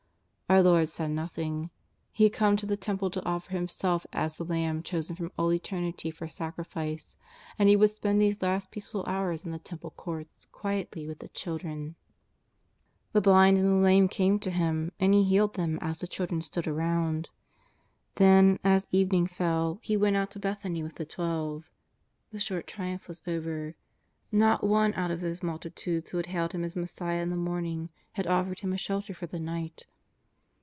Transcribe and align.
Our 0.49 0.61
Lord 0.63 0.89
said 0.89 1.11
nothing. 1.11 1.69
He 2.11 2.25
had 2.25 2.33
come 2.33 2.57
to 2.57 2.65
the 2.65 2.75
Temple 2.75 3.09
to 3.11 3.23
offer 3.23 3.51
Himself 3.51 4.05
as 4.11 4.35
the 4.35 4.43
Lamb 4.43 4.83
chosen 4.83 5.15
from 5.15 5.31
all 5.37 5.53
eternity 5.53 6.11
for 6.11 6.27
sacrifice, 6.27 7.15
and 7.57 7.69
He 7.69 7.77
would 7.77 7.89
spend 7.91 8.21
these 8.21 8.41
last 8.41 8.69
peaceful 8.69 9.05
hours 9.07 9.45
in 9.45 9.51
the 9.51 9.59
Temple 9.59 9.91
Courts 9.91 10.47
quietly 10.51 11.07
with 11.07 11.19
the 11.19 11.29
children. 11.29 11.95
JESUS 13.13 13.15
OF 13.15 13.15
NAZARETH. 13.15 13.23
313 13.23 13.23
The 13.23 13.29
blind 13.29 13.57
and 13.59 13.67
the 13.67 13.85
lame 13.85 14.07
came 14.09 14.39
to 14.39 14.51
Him 14.51 14.91
and 14.99 15.13
He 15.13 15.23
healed 15.23 15.53
them 15.55 15.79
as 15.81 16.01
the 16.01 16.07
children 16.07 16.41
stood 16.41 16.65
aroimd. 16.65 17.27
Then, 18.15 18.59
as 18.61 18.85
evening 18.91 19.27
fell, 19.27 19.79
He 19.81 19.95
went 19.95 20.17
out 20.17 20.31
to 20.31 20.39
Bethany 20.39 20.83
with 20.83 20.95
the 20.95 21.05
Twelve. 21.05 21.71
The 22.33 22.41
short 22.41 22.67
triumph 22.67 23.07
was 23.07 23.21
over. 23.25 23.75
Kot 24.37 24.65
one 24.65 24.93
out 24.95 25.11
of 25.11 25.21
those 25.21 25.41
multi 25.41 25.69
tudes 25.69 26.09
who 26.09 26.17
had 26.17 26.25
hailed 26.25 26.51
Him 26.51 26.65
as 26.65 26.75
Messiah 26.75 27.21
in 27.21 27.29
the 27.29 27.37
morning 27.37 27.87
had 28.11 28.27
offered 28.27 28.59
Him 28.59 28.73
a 28.73 28.77
shelter 28.77 29.13
for 29.13 29.27
the 29.27 29.39
night. 29.39 29.85